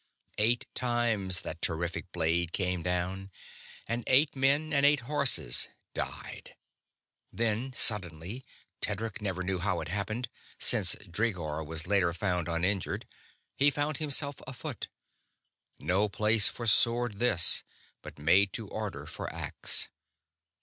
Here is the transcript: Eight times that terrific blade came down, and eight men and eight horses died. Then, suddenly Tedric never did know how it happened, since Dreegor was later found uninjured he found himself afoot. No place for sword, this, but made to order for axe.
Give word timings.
Eight 0.39 0.65
times 0.73 1.41
that 1.41 1.61
terrific 1.61 2.11
blade 2.11 2.53
came 2.53 2.81
down, 2.81 3.29
and 3.87 4.03
eight 4.07 4.35
men 4.35 4.73
and 4.73 4.83
eight 4.83 5.01
horses 5.01 5.67
died. 5.93 6.55
Then, 7.31 7.71
suddenly 7.75 8.43
Tedric 8.81 9.21
never 9.21 9.43
did 9.43 9.47
know 9.51 9.59
how 9.59 9.79
it 9.79 9.89
happened, 9.89 10.27
since 10.57 10.95
Dreegor 11.07 11.63
was 11.63 11.85
later 11.85 12.15
found 12.15 12.47
uninjured 12.47 13.05
he 13.55 13.69
found 13.69 13.97
himself 13.97 14.37
afoot. 14.47 14.87
No 15.77 16.09
place 16.09 16.47
for 16.47 16.65
sword, 16.65 17.19
this, 17.19 17.61
but 18.01 18.17
made 18.17 18.53
to 18.53 18.67
order 18.69 19.05
for 19.05 19.31
axe. 19.31 19.87